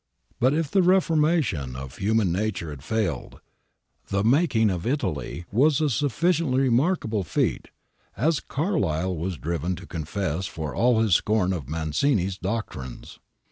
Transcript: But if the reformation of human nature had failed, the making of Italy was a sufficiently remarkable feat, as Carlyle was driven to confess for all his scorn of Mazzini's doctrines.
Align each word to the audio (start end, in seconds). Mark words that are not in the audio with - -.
But 0.39 0.55
if 0.55 0.71
the 0.71 0.81
reformation 0.81 1.75
of 1.75 1.97
human 1.97 2.31
nature 2.31 2.71
had 2.71 2.83
failed, 2.83 3.39
the 4.07 4.23
making 4.23 4.71
of 4.71 4.87
Italy 4.87 5.45
was 5.51 5.79
a 5.79 5.91
sufficiently 5.91 6.61
remarkable 6.61 7.23
feat, 7.23 7.67
as 8.17 8.39
Carlyle 8.39 9.15
was 9.15 9.37
driven 9.37 9.75
to 9.75 9.85
confess 9.85 10.47
for 10.47 10.73
all 10.73 11.01
his 11.01 11.13
scorn 11.13 11.53
of 11.53 11.69
Mazzini's 11.69 12.39
doctrines. 12.39 13.19